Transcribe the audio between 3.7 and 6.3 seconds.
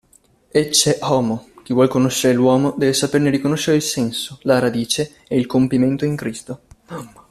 il senso, la radice e il compimento in